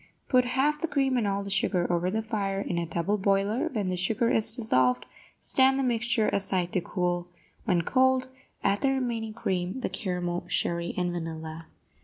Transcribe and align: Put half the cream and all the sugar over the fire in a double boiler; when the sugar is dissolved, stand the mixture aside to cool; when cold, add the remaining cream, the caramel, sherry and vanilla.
Put 0.29 0.45
half 0.45 0.81
the 0.81 0.87
cream 0.87 1.15
and 1.15 1.27
all 1.27 1.43
the 1.43 1.51
sugar 1.51 1.85
over 1.93 2.09
the 2.09 2.23
fire 2.23 2.59
in 2.59 2.79
a 2.79 2.87
double 2.87 3.19
boiler; 3.19 3.69
when 3.71 3.89
the 3.89 3.95
sugar 3.95 4.31
is 4.31 4.51
dissolved, 4.51 5.05
stand 5.39 5.77
the 5.77 5.83
mixture 5.83 6.27
aside 6.29 6.73
to 6.73 6.81
cool; 6.81 7.27
when 7.65 7.83
cold, 7.83 8.29
add 8.63 8.81
the 8.81 8.89
remaining 8.89 9.35
cream, 9.35 9.81
the 9.81 9.89
caramel, 9.89 10.45
sherry 10.47 10.95
and 10.97 11.11
vanilla. 11.11 11.67